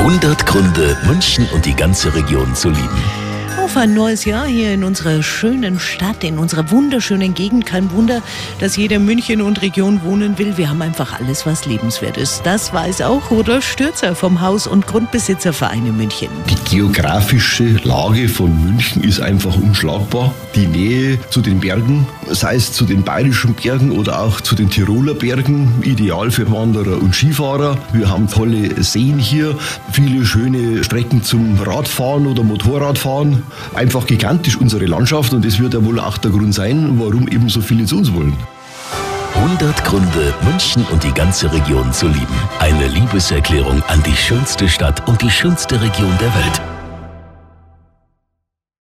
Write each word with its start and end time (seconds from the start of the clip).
100 0.00 0.46
Gründe, 0.46 0.96
München 1.04 1.46
und 1.52 1.66
die 1.66 1.76
ganze 1.76 2.14
Region 2.14 2.54
zu 2.54 2.70
lieben. 2.70 3.19
Auf 3.58 3.76
ein 3.76 3.94
neues 3.94 4.24
Jahr 4.24 4.46
hier 4.46 4.72
in 4.72 4.84
unserer 4.84 5.22
schönen 5.22 5.78
Stadt, 5.78 6.24
in 6.24 6.38
unserer 6.38 6.70
wunderschönen 6.70 7.34
Gegend. 7.34 7.66
Kein 7.66 7.90
Wunder, 7.92 8.22
dass 8.58 8.76
jeder 8.76 8.98
München 8.98 9.42
und 9.42 9.60
Region 9.62 10.02
wohnen 10.04 10.38
will. 10.38 10.56
Wir 10.56 10.70
haben 10.70 10.82
einfach 10.82 11.18
alles, 11.18 11.46
was 11.46 11.66
lebenswert 11.66 12.16
ist. 12.16 12.42
Das 12.44 12.72
weiß 12.72 13.02
auch 13.02 13.30
Rudolf 13.30 13.64
Stürzer 13.64 14.14
vom 14.14 14.40
Haus- 14.40 14.66
und 14.66 14.86
Grundbesitzerverein 14.86 15.86
in 15.86 15.96
München. 15.96 16.28
Die 16.48 16.76
geografische 16.76 17.76
Lage 17.84 18.28
von 18.28 18.64
München 18.64 19.02
ist 19.04 19.20
einfach 19.20 19.56
unschlagbar. 19.56 20.34
Die 20.54 20.66
Nähe 20.66 21.18
zu 21.30 21.40
den 21.40 21.60
Bergen, 21.60 22.06
sei 22.28 22.56
es 22.56 22.72
zu 22.72 22.84
den 22.84 23.02
bayerischen 23.02 23.54
Bergen 23.54 23.92
oder 23.92 24.20
auch 24.20 24.40
zu 24.40 24.54
den 24.54 24.70
Tiroler 24.70 25.14
Bergen, 25.14 25.74
ideal 25.82 26.30
für 26.30 26.50
Wanderer 26.50 27.00
und 27.00 27.14
Skifahrer. 27.14 27.78
Wir 27.92 28.08
haben 28.08 28.28
tolle 28.28 28.82
Seen 28.82 29.18
hier, 29.18 29.56
viele 29.92 30.24
schöne 30.24 30.82
Strecken 30.82 31.22
zum 31.22 31.58
Radfahren 31.60 32.26
oder 32.26 32.42
Motorradfahren 32.42 33.39
einfach 33.74 34.06
gigantisch 34.06 34.56
unsere 34.56 34.86
Landschaft 34.86 35.32
und 35.32 35.44
das 35.44 35.58
wird 35.58 35.74
ja 35.74 35.84
wohl 35.84 36.00
auch 36.00 36.18
der 36.18 36.30
Grund 36.30 36.54
sein, 36.54 36.98
warum 36.98 37.28
eben 37.28 37.48
so 37.48 37.60
viele 37.60 37.84
zu 37.84 37.98
uns 37.98 38.12
wollen. 38.12 38.36
100 39.34 39.84
Gründe, 39.84 40.34
München 40.42 40.84
und 40.90 41.02
die 41.02 41.12
ganze 41.12 41.52
Region 41.52 41.92
zu 41.92 42.08
lieben. 42.08 42.34
Eine 42.58 42.88
Liebeserklärung 42.88 43.82
an 43.84 44.02
die 44.02 44.16
schönste 44.16 44.68
Stadt 44.68 45.06
und 45.08 45.22
die 45.22 45.30
schönste 45.30 45.80
Region 45.80 46.12
der 46.20 46.34
Welt. 46.34 46.79